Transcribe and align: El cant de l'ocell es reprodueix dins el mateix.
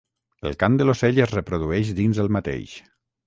El 0.51 0.55
cant 0.63 0.77
de 0.79 0.87
l'ocell 0.89 1.19
es 1.25 1.35
reprodueix 1.35 1.93
dins 2.01 2.21
el 2.25 2.35
mateix. 2.39 2.77